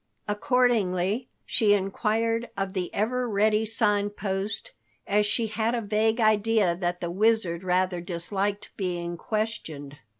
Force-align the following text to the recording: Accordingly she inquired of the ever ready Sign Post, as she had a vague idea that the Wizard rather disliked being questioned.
Accordingly 0.27 1.29
she 1.45 1.73
inquired 1.73 2.49
of 2.57 2.73
the 2.73 2.91
ever 2.91 3.29
ready 3.29 3.67
Sign 3.67 4.09
Post, 4.09 4.71
as 5.05 5.27
she 5.27 5.45
had 5.45 5.75
a 5.75 5.81
vague 5.81 6.19
idea 6.19 6.75
that 6.75 7.01
the 7.01 7.11
Wizard 7.11 7.61
rather 7.63 8.01
disliked 8.01 8.75
being 8.77 9.15
questioned. 9.15 9.97